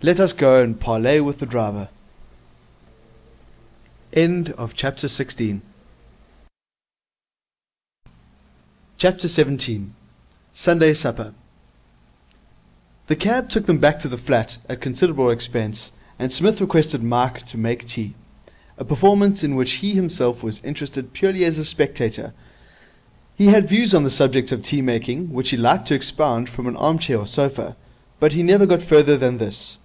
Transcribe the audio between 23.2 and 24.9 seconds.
He had views on the subject of tea